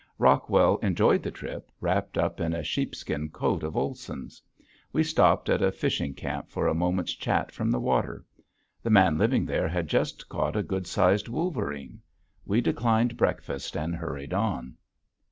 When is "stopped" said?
5.03-5.47